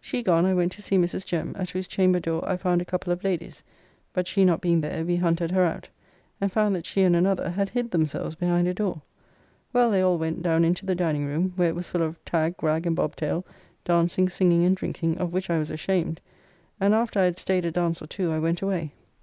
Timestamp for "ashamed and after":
15.70-17.20